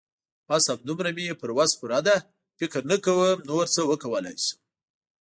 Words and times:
بس 0.47 0.63
همدومره 0.71 1.09
مې 1.15 1.37
پر 1.41 1.49
وس 1.57 1.71
پوره 1.79 1.99
وه. 2.05 2.17
فکر 2.59 2.81
نه 2.91 2.97
کوم 3.05 3.37
نور 3.49 3.65
څه 3.73 3.81
وکولای 3.91 4.37
شم. 4.45 4.57